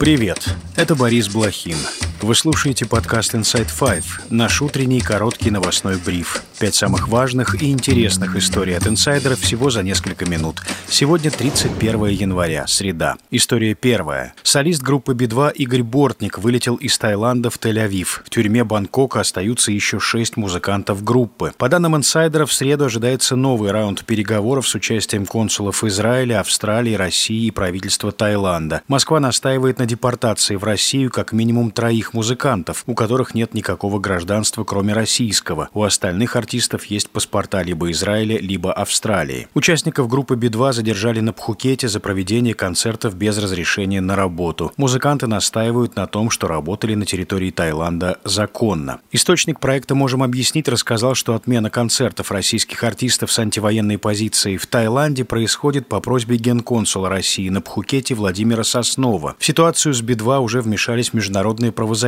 Привет, 0.00 0.48
это 0.76 0.94
Борис 0.94 1.28
Блохин. 1.28 1.76
Вы 2.22 2.34
слушаете 2.34 2.84
подкаст 2.84 3.34
Inside 3.34 3.70
Five, 3.80 4.04
наш 4.28 4.60
утренний 4.60 5.00
короткий 5.00 5.50
новостной 5.50 5.96
бриф. 5.96 6.42
Пять 6.58 6.74
самых 6.74 7.08
важных 7.08 7.62
и 7.62 7.70
интересных 7.70 8.36
историй 8.36 8.76
от 8.76 8.86
инсайдеров 8.86 9.40
всего 9.40 9.70
за 9.70 9.82
несколько 9.82 10.26
минут. 10.26 10.60
Сегодня 10.86 11.30
31 11.30 12.08
января, 12.08 12.66
среда. 12.66 13.16
История 13.30 13.74
первая. 13.74 14.34
Солист 14.42 14.82
группы 14.82 15.14
Би-2 15.14 15.54
Игорь 15.54 15.82
Бортник 15.82 16.36
вылетел 16.36 16.76
из 16.76 16.98
Таиланда 16.98 17.48
в 17.48 17.58
Тель-Авив. 17.58 18.20
В 18.26 18.28
тюрьме 18.28 18.64
Бангкока 18.64 19.20
остаются 19.20 19.72
еще 19.72 19.98
шесть 19.98 20.36
музыкантов 20.36 21.02
группы. 21.02 21.54
По 21.56 21.70
данным 21.70 21.96
инсайдеров, 21.96 22.50
в 22.50 22.52
среду 22.52 22.84
ожидается 22.84 23.34
новый 23.34 23.70
раунд 23.70 24.04
переговоров 24.04 24.68
с 24.68 24.74
участием 24.74 25.24
консулов 25.24 25.82
Израиля, 25.84 26.40
Австралии, 26.40 26.94
России 26.94 27.46
и 27.46 27.50
правительства 27.50 28.12
Таиланда. 28.12 28.82
Москва 28.88 29.20
настаивает 29.20 29.78
на 29.78 29.86
депортации 29.86 30.56
в 30.56 30.64
Россию 30.64 31.10
как 31.10 31.32
минимум 31.32 31.70
троих 31.70 32.09
музыкантов, 32.14 32.84
у 32.86 32.94
которых 32.94 33.34
нет 33.34 33.54
никакого 33.54 33.98
гражданства, 33.98 34.64
кроме 34.64 34.92
российского. 34.92 35.68
У 35.74 35.82
остальных 35.82 36.36
артистов 36.36 36.84
есть 36.86 37.10
паспорта 37.10 37.62
либо 37.62 37.90
Израиля, 37.90 38.38
либо 38.38 38.72
Австралии. 38.72 39.48
Участников 39.54 40.08
группы 40.08 40.36
Би-2 40.36 40.72
задержали 40.72 41.20
на 41.20 41.32
Пхукете 41.32 41.88
за 41.88 42.00
проведение 42.00 42.54
концертов 42.54 43.14
без 43.14 43.38
разрешения 43.38 44.00
на 44.00 44.16
работу. 44.16 44.72
Музыканты 44.76 45.26
настаивают 45.26 45.96
на 45.96 46.06
том, 46.06 46.30
что 46.30 46.48
работали 46.48 46.94
на 46.94 47.06
территории 47.06 47.50
Таиланда 47.50 48.18
законно. 48.24 49.00
Источник 49.12 49.60
проекта 49.60 49.94
«Можем 49.94 50.22
объяснить» 50.22 50.68
рассказал, 50.68 51.14
что 51.14 51.34
отмена 51.34 51.70
концертов 51.70 52.30
российских 52.30 52.84
артистов 52.84 53.32
с 53.32 53.38
антивоенной 53.38 53.98
позицией 53.98 54.56
в 54.56 54.66
Таиланде 54.66 55.24
происходит 55.24 55.88
по 55.88 56.00
просьбе 56.00 56.36
генконсула 56.36 57.08
России 57.08 57.48
на 57.48 57.60
Пхукете 57.60 58.14
Владимира 58.14 58.64
Соснова. 58.64 59.36
В 59.38 59.44
ситуацию 59.44 59.94
с 59.94 60.00
Би-2 60.00 60.38
уже 60.40 60.60
вмешались 60.60 61.12
международные 61.12 61.72
правозащитники. 61.72 61.99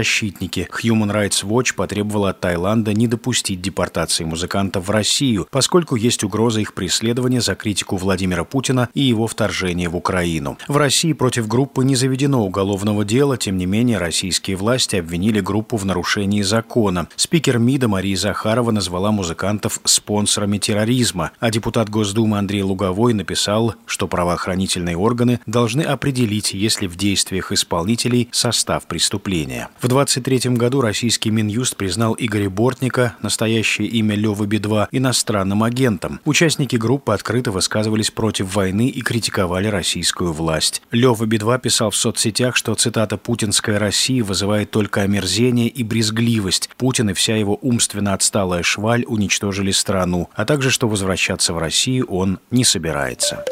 Human 0.83 1.13
Rights 1.13 1.45
Watch 1.45 1.75
потребовала 1.75 2.31
от 2.31 2.41
Таиланда 2.41 2.93
не 2.93 3.07
допустить 3.07 3.61
депортации 3.61 4.25
музыкантов 4.25 4.89
в 4.89 4.91
Россию, 4.91 5.47
поскольку 5.51 5.97
есть 5.97 6.25
угроза 6.25 6.61
их 6.61 6.75
преследования 6.75 7.41
за 7.41 7.55
критику 7.55 7.97
Владимира 7.97 8.45
Путина 8.45 8.89
и 8.95 9.01
его 9.03 9.27
вторжения 9.27 9.89
в 9.89 9.97
Украину. 9.97 10.59
В 10.69 10.77
России 10.77 11.13
против 11.13 11.49
группы 11.49 11.85
не 11.85 11.97
заведено 11.97 12.45
уголовного 12.45 13.05
дела, 13.05 13.37
тем 13.37 13.57
не 13.57 13.67
менее 13.67 13.99
российские 13.99 14.57
власти 14.57 14.97
обвинили 14.97 15.41
группу 15.41 15.77
в 15.77 15.85
нарушении 15.85 16.43
закона. 16.43 17.09
Спикер 17.17 17.59
МИДа 17.59 17.89
Мария 17.89 18.17
Захарова 18.17 18.71
назвала 18.71 19.13
музыкантов 19.13 19.81
спонсорами 19.85 20.59
терроризма, 20.59 21.33
а 21.41 21.51
депутат 21.51 21.89
Госдумы 21.89 22.39
Андрей 22.39 22.63
Луговой 22.63 23.15
написал, 23.15 23.75
что 23.87 24.09
правоохранительные 24.09 24.97
органы 24.97 25.41
должны 25.47 25.83
определить, 25.83 26.55
есть 26.55 26.81
ли 26.83 26.89
в 26.89 26.97
действиях 26.97 27.53
исполнителей 27.53 28.29
состав 28.33 28.87
преступления. 28.87 29.69
В 29.83 29.89
23 29.89 30.51
году 30.51 30.81
российский 30.81 31.33
Минюст 31.33 31.75
признал 31.75 32.15
Игоря 32.17 32.49
Бортника, 32.49 33.17
настоящее 33.21 33.89
имя 33.89 34.15
Лёвы 34.15 34.47
Би-2 34.47 34.87
иностранным 34.93 35.65
агентом. 35.65 36.21
Участники 36.25 36.77
группы 36.77 37.13
открыто 37.13 37.51
высказывались 37.51 38.13
против 38.13 38.55
войны 38.55 38.87
и 38.87 39.01
критиковали 39.01 39.67
российскую 39.67 40.33
власть. 40.33 40.83
Лёва 40.93 41.25
Би-2 41.27 41.61
писал 41.61 41.91
в 41.91 41.97
соцсетях, 41.97 42.55
что 42.55 42.77
цитата 42.77 43.17
«Путинская 43.17 43.81
Россия 43.81 44.23
вызывает 44.23 44.71
только 44.71 45.01
омерзение 45.01 45.67
и 45.67 45.83
брезгливость. 45.83 46.71
Путин 46.77 47.11
и 47.11 47.13
вся 47.13 47.35
его 47.35 47.59
умственно 47.61 48.15
отсталая 48.15 48.63
шваль 48.63 49.05
уничтожили 49.09 49.73
страну, 49.73 50.31
а 50.37 50.45
также, 50.45 50.71
что 50.71 50.87
возвращаться 50.87 51.55
в 51.55 51.59
Россию 51.59 52.07
он 52.07 52.39
не 52.53 52.65
собирается. 52.65 53.45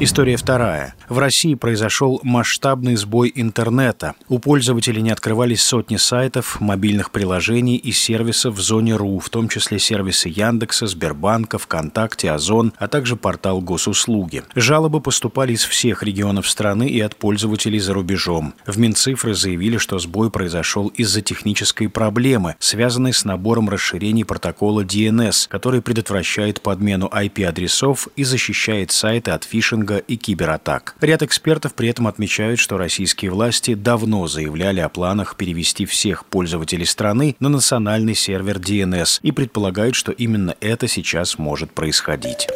История 0.00 0.36
вторая. 0.36 0.94
В 1.08 1.18
России 1.18 1.54
произошел 1.54 2.18
масштабный 2.24 2.96
сбой 2.96 3.30
интернета. 3.34 4.14
У 4.28 4.40
пользователей 4.40 5.00
не 5.00 5.10
открывались 5.10 5.62
сотни 5.62 5.96
сайтов, 5.96 6.60
мобильных 6.60 7.10
приложений 7.12 7.76
и 7.76 7.92
сервисов 7.92 8.56
в 8.56 8.60
зоне 8.60 8.96
РУ, 8.96 9.20
в 9.20 9.28
том 9.28 9.48
числе 9.48 9.78
сервисы 9.78 10.28
Яндекса, 10.28 10.86
Сбербанка, 10.88 11.58
ВКонтакте, 11.58 12.32
Озон, 12.32 12.72
а 12.78 12.88
также 12.88 13.14
портал 13.14 13.60
госуслуги. 13.60 14.42
Жалобы 14.56 15.00
поступали 15.00 15.52
из 15.52 15.64
всех 15.64 16.02
регионов 16.02 16.48
страны 16.48 16.88
и 16.88 17.00
от 17.00 17.14
пользователей 17.14 17.78
за 17.78 17.94
рубежом. 17.94 18.54
В 18.66 18.78
Минцифры 18.78 19.34
заявили, 19.34 19.76
что 19.76 19.98
сбой 20.00 20.30
произошел 20.30 20.88
из-за 20.88 21.20
технической 21.20 21.88
проблемы, 21.88 22.56
связанной 22.58 23.12
с 23.12 23.24
набором 23.24 23.68
расширений 23.68 24.24
протокола 24.24 24.82
DNS, 24.82 25.48
который 25.48 25.82
предотвращает 25.82 26.60
подмену 26.60 27.08
IP-адресов 27.12 28.08
и 28.16 28.24
защищает 28.24 28.90
сайты 28.90 29.30
от 29.30 29.44
фишинга 29.44 29.91
фишинга 29.92 29.98
и 29.98 30.16
кибератак. 30.16 30.94
Ряд 31.00 31.22
экспертов 31.22 31.74
при 31.74 31.88
этом 31.88 32.06
отмечают, 32.06 32.58
что 32.58 32.78
российские 32.78 33.30
власти 33.30 33.74
давно 33.74 34.26
заявляли 34.26 34.80
о 34.80 34.88
планах 34.88 35.36
перевести 35.36 35.86
всех 35.86 36.24
пользователей 36.24 36.86
страны 36.86 37.36
на 37.40 37.48
национальный 37.48 38.14
сервер 38.14 38.58
DNS 38.58 39.20
и 39.22 39.32
предполагают, 39.32 39.94
что 39.94 40.12
именно 40.12 40.54
это 40.60 40.88
сейчас 40.88 41.38
может 41.38 41.72
происходить. 41.72 42.48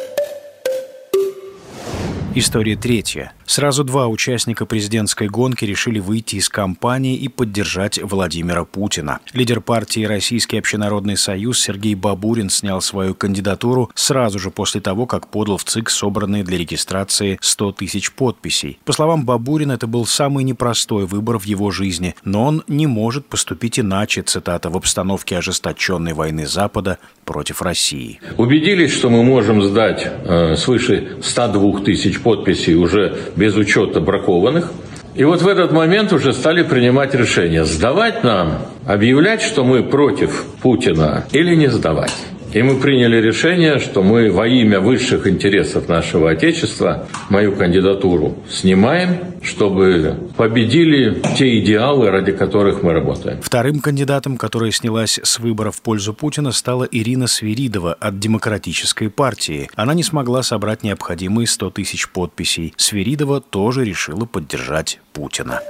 История 2.39 2.75
третья. 2.75 3.33
Сразу 3.47 3.83
два 3.83 4.07
участника 4.07 4.67
президентской 4.67 5.27
гонки 5.27 5.65
решили 5.65 5.97
выйти 5.97 6.35
из 6.35 6.49
кампании 6.49 7.15
и 7.15 7.29
поддержать 7.29 7.97
Владимира 7.99 8.63
Путина. 8.63 9.21
Лидер 9.33 9.59
партии 9.59 10.05
«Российский 10.05 10.59
общенародный 10.59 11.17
союз» 11.17 11.59
Сергей 11.59 11.95
Бабурин 11.95 12.51
снял 12.51 12.79
свою 12.81 13.15
кандидатуру 13.15 13.89
сразу 13.95 14.37
же 14.37 14.51
после 14.51 14.81
того, 14.81 15.07
как 15.07 15.29
подал 15.29 15.57
в 15.57 15.63
ЦИК 15.63 15.89
собранные 15.89 16.43
для 16.43 16.59
регистрации 16.59 17.39
100 17.41 17.71
тысяч 17.71 18.11
подписей. 18.11 18.77
По 18.85 18.93
словам 18.93 19.25
Бабурина, 19.25 19.71
это 19.71 19.87
был 19.87 20.05
самый 20.05 20.43
непростой 20.43 21.07
выбор 21.07 21.39
в 21.39 21.45
его 21.45 21.71
жизни, 21.71 22.13
но 22.23 22.45
он 22.45 22.63
не 22.67 22.85
может 22.85 23.25
поступить 23.25 23.79
иначе, 23.79 24.21
цитата, 24.21 24.69
в 24.69 24.77
обстановке 24.77 25.39
ожесточенной 25.39 26.13
войны 26.13 26.45
Запада 26.45 26.99
против 27.27 27.61
России. 27.61 28.19
Убедились, 28.37 28.91
что 28.93 29.09
мы 29.09 29.23
можем 29.23 29.61
сдать 29.61 30.07
э, 30.07 30.55
свыше 30.55 31.17
102 31.21 31.81
тысяч 31.81 32.19
подписей 32.21 32.73
уже 32.73 33.17
без 33.35 33.55
учета 33.55 33.99
бракованных. 33.99 34.71
И 35.13 35.23
вот 35.23 35.41
в 35.41 35.47
этот 35.47 35.71
момент 35.71 36.13
уже 36.13 36.31
стали 36.31 36.63
принимать 36.63 37.13
решение, 37.13 37.65
сдавать 37.65 38.23
нам, 38.23 38.59
объявлять, 38.85 39.41
что 39.41 39.63
мы 39.63 39.83
против 39.83 40.45
Путина 40.61 41.25
или 41.31 41.55
не 41.55 41.67
сдавать. 41.67 42.13
И 42.53 42.61
мы 42.61 42.79
приняли 42.79 43.17
решение, 43.17 43.79
что 43.79 44.01
мы 44.03 44.31
во 44.31 44.47
имя 44.47 44.79
высших 44.79 45.27
интересов 45.27 45.89
нашего 45.89 46.31
Отечества 46.31 47.07
мою 47.29 47.55
кандидатуру 47.55 48.37
снимаем, 48.49 49.17
чтобы 49.43 50.17
победили 50.37 51.21
те 51.37 51.59
идеалы, 51.59 52.09
ради 52.09 52.31
которых 52.31 52.83
мы 52.83 52.93
работаем. 52.93 53.41
Вторым 53.41 53.79
кандидатом, 53.79 54.37
которая 54.37 54.71
снялась 54.71 55.19
с 55.21 55.39
выборов 55.39 55.77
в 55.77 55.81
пользу 55.81 56.13
Путина, 56.13 56.51
стала 56.51 56.87
Ирина 56.89 57.27
Свиридова 57.27 57.93
от 57.93 58.19
Демократической 58.19 59.09
партии. 59.09 59.69
Она 59.75 59.93
не 59.93 60.03
смогла 60.03 60.41
собрать 60.41 60.83
необходимые 60.83 61.47
100 61.47 61.71
тысяч 61.71 62.09
подписей. 62.09 62.73
Свиридова 62.77 63.41
тоже 63.41 63.83
решила 63.83 64.25
поддержать 64.25 64.99
Путина. 65.13 65.61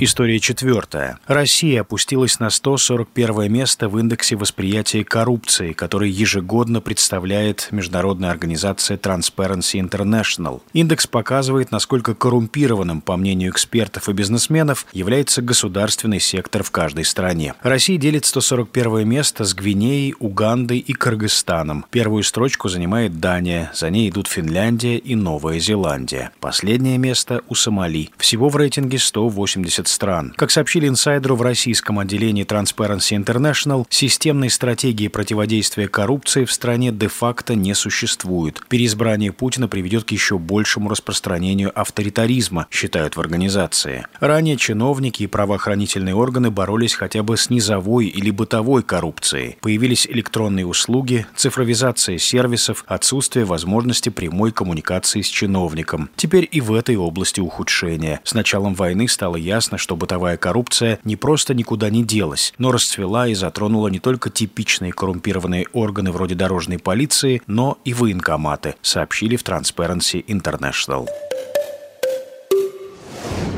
История 0.00 0.40
четвертая. 0.40 1.20
Россия 1.28 1.82
опустилась 1.82 2.40
на 2.40 2.50
141 2.50 3.50
место 3.50 3.88
в 3.88 3.96
индексе 3.96 4.34
восприятия 4.34 5.04
коррупции, 5.04 5.72
который 5.72 6.10
ежегодно 6.10 6.80
представляет 6.80 7.68
международная 7.70 8.32
организация 8.32 8.96
Transparency 8.96 9.80
International. 9.80 10.62
Индекс 10.72 11.06
показывает, 11.06 11.70
насколько 11.70 12.16
коррумпированным, 12.16 13.02
по 13.02 13.16
мнению 13.16 13.52
экспертов 13.52 14.08
и 14.08 14.12
бизнесменов, 14.12 14.84
является 14.92 15.42
государственный 15.42 16.18
сектор 16.18 16.64
в 16.64 16.72
каждой 16.72 17.04
стране. 17.04 17.54
Россия 17.62 17.96
делит 17.96 18.24
141 18.24 19.08
место 19.08 19.44
с 19.44 19.54
Гвинеей, 19.54 20.16
Угандой 20.18 20.78
и 20.78 20.92
Кыргызстаном. 20.92 21.86
Первую 21.90 22.24
строчку 22.24 22.68
занимает 22.68 23.20
Дания, 23.20 23.70
за 23.72 23.90
ней 23.90 24.10
идут 24.10 24.26
Финляндия 24.26 24.98
и 24.98 25.14
Новая 25.14 25.60
Зеландия. 25.60 26.32
Последнее 26.40 26.98
место 26.98 27.42
у 27.48 27.54
Сомали. 27.54 28.10
Всего 28.18 28.48
в 28.48 28.56
рейтинге 28.56 28.98
180 28.98 29.84
20 29.84 29.93
стран. 29.94 30.34
Как 30.36 30.50
сообщили 30.50 30.88
инсайдеру 30.88 31.36
в 31.36 31.42
российском 31.42 31.98
отделении 31.98 32.44
Transparency 32.44 33.16
International, 33.16 33.86
системной 33.88 34.50
стратегии 34.50 35.08
противодействия 35.08 35.88
коррупции 35.88 36.44
в 36.44 36.52
стране 36.52 36.92
де-факто 36.92 37.54
не 37.54 37.74
существует. 37.74 38.62
Переизбрание 38.68 39.32
Путина 39.32 39.68
приведет 39.68 40.04
к 40.04 40.10
еще 40.10 40.38
большему 40.38 40.88
распространению 40.90 41.72
авторитаризма, 41.78 42.66
считают 42.70 43.16
в 43.16 43.20
организации. 43.20 44.06
Ранее 44.20 44.56
чиновники 44.56 45.22
и 45.22 45.26
правоохранительные 45.26 46.14
органы 46.14 46.50
боролись 46.50 46.94
хотя 46.94 47.22
бы 47.22 47.36
с 47.36 47.48
низовой 47.48 48.06
или 48.06 48.30
бытовой 48.30 48.82
коррупцией. 48.82 49.56
Появились 49.60 50.06
электронные 50.06 50.66
услуги, 50.66 51.26
цифровизация 51.36 52.18
сервисов, 52.18 52.84
отсутствие 52.86 53.44
возможности 53.44 54.08
прямой 54.08 54.52
коммуникации 54.52 55.22
с 55.22 55.28
чиновником. 55.28 56.10
Теперь 56.16 56.48
и 56.50 56.60
в 56.60 56.74
этой 56.74 56.96
области 56.96 57.40
ухудшение. 57.40 58.20
С 58.24 58.34
началом 58.34 58.74
войны 58.74 59.08
стало 59.08 59.36
ясно, 59.36 59.73
Ясно, 59.74 59.82
что 59.82 59.96
бытовая 59.96 60.36
коррупция 60.36 61.00
не 61.02 61.16
просто 61.16 61.52
никуда 61.52 61.90
не 61.90 62.04
делась, 62.04 62.54
но 62.58 62.70
расцвела 62.70 63.26
и 63.26 63.34
затронула 63.34 63.88
не 63.88 63.98
только 63.98 64.30
типичные 64.30 64.92
коррумпированные 64.92 65.66
органы 65.72 66.12
вроде 66.12 66.36
дорожной 66.36 66.78
полиции, 66.78 67.42
но 67.48 67.76
и 67.84 67.92
военкоматы, 67.92 68.76
сообщили 68.82 69.34
в 69.34 69.42
Transparency 69.42 70.24
International. 70.28 71.08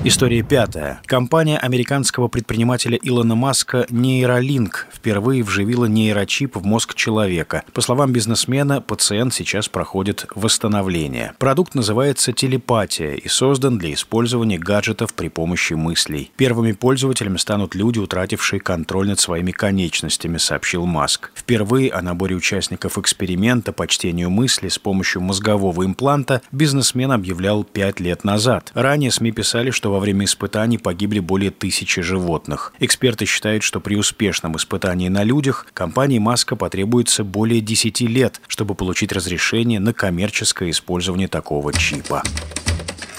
История 0.08 0.44
пятая. 0.44 1.00
Компания 1.04 1.58
американского 1.58 2.28
предпринимателя 2.28 2.96
Илона 3.02 3.34
Маска 3.34 3.86
Neuralink 3.90 4.70
впервые 4.94 5.42
вживила 5.42 5.86
нейрочип 5.86 6.54
в 6.54 6.64
мозг 6.64 6.94
человека. 6.94 7.64
По 7.72 7.80
словам 7.80 8.12
бизнесмена, 8.12 8.80
пациент 8.80 9.34
сейчас 9.34 9.68
проходит 9.68 10.26
восстановление. 10.36 11.32
Продукт 11.40 11.74
называется 11.74 12.32
телепатия 12.32 13.14
и 13.14 13.26
создан 13.26 13.78
для 13.78 13.92
использования 13.94 14.60
гаджетов 14.60 15.12
при 15.12 15.26
помощи 15.26 15.72
мыслей. 15.72 16.30
Первыми 16.36 16.70
пользователями 16.70 17.38
станут 17.38 17.74
люди, 17.74 17.98
утратившие 17.98 18.60
контроль 18.60 19.08
над 19.08 19.18
своими 19.18 19.50
конечностями, 19.50 20.36
сообщил 20.36 20.86
Маск. 20.86 21.32
Впервые 21.34 21.90
о 21.90 22.00
наборе 22.00 22.36
участников 22.36 22.96
эксперимента 22.96 23.72
по 23.72 23.88
чтению 23.88 24.30
мысли 24.30 24.68
с 24.68 24.78
помощью 24.78 25.22
мозгового 25.22 25.84
импланта 25.84 26.42
бизнесмен 26.52 27.10
объявлял 27.10 27.64
пять 27.64 27.98
лет 27.98 28.22
назад. 28.22 28.70
Ранее 28.72 29.10
СМИ 29.10 29.32
писали, 29.32 29.72
что 29.72 29.95
во 29.96 30.00
время 30.00 30.26
испытаний 30.26 30.76
погибли 30.76 31.20
более 31.20 31.50
тысячи 31.50 32.02
животных. 32.02 32.74
Эксперты 32.80 33.24
считают, 33.24 33.62
что 33.62 33.80
при 33.80 33.94
успешном 33.94 34.54
испытании 34.58 35.08
на 35.08 35.22
людях 35.24 35.66
компании 35.72 36.18
Маска 36.18 36.54
потребуется 36.54 37.24
более 37.24 37.62
10 37.62 38.02
лет, 38.02 38.42
чтобы 38.46 38.74
получить 38.74 39.10
разрешение 39.10 39.80
на 39.80 39.94
коммерческое 39.94 40.68
использование 40.68 41.28
такого 41.28 41.72
чипа. 41.72 42.22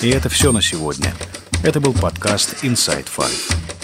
И 0.01 0.09
это 0.09 0.29
все 0.29 0.51
на 0.51 0.61
сегодня. 0.61 1.11
Это 1.63 1.81
был 1.81 1.93
подкаст 1.93 2.63
Inside 2.63 3.07
Five. 3.07 3.76